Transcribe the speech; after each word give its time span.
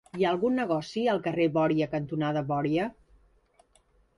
Hi 0.19 0.23
ha 0.25 0.29
algun 0.35 0.55
negoci 0.59 1.03
al 1.13 1.21
carrer 1.27 1.47
Bòria 1.57 1.89
cantonada 1.93 2.45
Bòria? 2.53 2.89